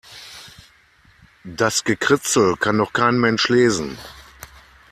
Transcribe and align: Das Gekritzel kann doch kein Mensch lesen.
Das 1.43 1.83
Gekritzel 1.83 2.57
kann 2.57 2.79
doch 2.79 2.91
kein 2.91 3.19
Mensch 3.19 3.49
lesen. 3.49 3.99